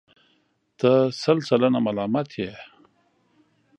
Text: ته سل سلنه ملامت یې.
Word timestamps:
ته 0.79 0.91
سل 1.21 1.37
سلنه 1.49 1.79
ملامت 1.85 2.29
یې. 2.41 2.51